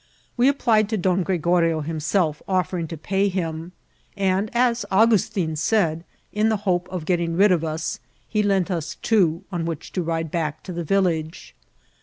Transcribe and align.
We 0.35 0.51
q>plied 0.51 0.87
to 0.89 0.97
Don 0.97 1.21
Gregorio 1.21 1.81
himself, 1.81 2.41
offering 2.47 2.87
to 2.87 2.97
pay 2.97 3.29
him; 3.29 3.71
and, 4.17 4.49
as 4.51 4.83
Augustin 4.89 5.55
said, 5.55 6.03
in 6.33 6.49
the 6.49 6.57
hope 6.65 6.89
of 6.89 7.05
getting 7.05 7.37
rid 7.37 7.51
of 7.51 7.63
us, 7.63 7.99
he 8.27 8.41
lent 8.41 8.71
us 8.71 8.95
two, 9.03 9.43
on 9.51 9.63
which 9.63 9.91
to 9.91 10.01
ride 10.01 10.31
back 10.31 10.63
to 10.63 10.73
the 10.73 10.83
village. 10.83 11.53